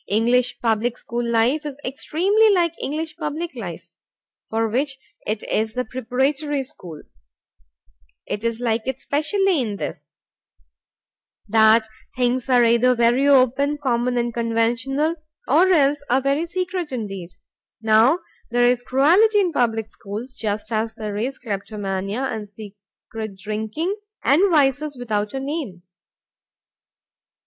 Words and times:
English 0.09 0.59
public 0.61 0.97
school 0.97 1.23
life 1.23 1.63
is 1.63 1.77
extremely 1.85 2.51
like 2.55 2.73
English 2.81 3.15
public 3.17 3.55
life, 3.55 3.91
for 4.49 4.67
which 4.67 4.97
it 5.27 5.43
is 5.43 5.75
the 5.75 5.85
preparatory 5.85 6.63
school. 6.63 7.03
It 8.25 8.43
is 8.43 8.59
like 8.59 8.87
it 8.87 8.99
specially 8.99 9.61
in 9.61 9.75
this, 9.75 10.09
that 11.47 11.87
things 12.15 12.49
are 12.49 12.63
either 12.65 12.95
very 12.95 13.27
open, 13.27 13.77
common 13.77 14.17
and 14.17 14.33
conventional, 14.33 15.17
or 15.47 15.67
else 15.71 16.01
are 16.09 16.19
very 16.19 16.47
secret 16.47 16.91
indeed. 16.91 17.29
Now 17.79 18.21
there 18.49 18.65
is 18.65 18.81
cruelty 18.81 19.39
in 19.39 19.51
public 19.53 19.91
schools, 19.91 20.33
just 20.35 20.71
as 20.71 20.95
there 20.95 21.15
is 21.15 21.37
kleptomania 21.37 22.21
and 22.21 22.49
secret 22.49 23.35
drinking 23.37 23.97
and 24.23 24.49
vices 24.49 24.95
without 24.97 25.35
a 25.35 25.39
name. 25.39 25.83